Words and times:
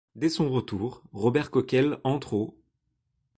Dès 0.15 0.29
son 0.29 0.49
retour, 0.49 1.03
Robert 1.13 1.51
Coquelle 1.51 1.99
entre 2.03 2.33
au. 2.33 2.57